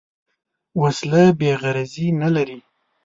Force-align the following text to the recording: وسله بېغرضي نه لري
وسله 0.81 1.23
بېغرضي 1.39 2.07
نه 2.21 2.29
لري 2.35 2.59